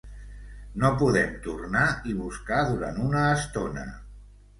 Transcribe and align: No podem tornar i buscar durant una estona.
No 0.83 0.87
podem 1.01 1.35
tornar 1.47 1.83
i 2.11 2.15
buscar 2.21 2.61
durant 2.71 2.97
una 3.09 3.21
estona. 3.35 3.85